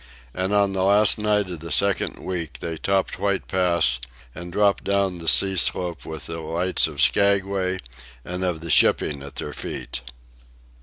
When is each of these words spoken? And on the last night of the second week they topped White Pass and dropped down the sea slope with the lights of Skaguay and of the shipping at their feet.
And 0.33 0.51
on 0.51 0.73
the 0.73 0.83
last 0.83 1.19
night 1.19 1.47
of 1.51 1.59
the 1.59 1.71
second 1.71 2.17
week 2.25 2.57
they 2.57 2.75
topped 2.75 3.19
White 3.19 3.47
Pass 3.47 3.99
and 4.33 4.51
dropped 4.51 4.83
down 4.83 5.19
the 5.19 5.27
sea 5.27 5.55
slope 5.55 6.05
with 6.07 6.25
the 6.25 6.39
lights 6.39 6.87
of 6.87 6.99
Skaguay 6.99 7.77
and 8.25 8.43
of 8.43 8.61
the 8.61 8.71
shipping 8.71 9.21
at 9.21 9.35
their 9.35 9.53
feet. 9.53 10.01